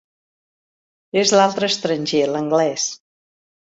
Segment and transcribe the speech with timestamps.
[1.23, 2.89] És l'altre estranger, l'Anglès.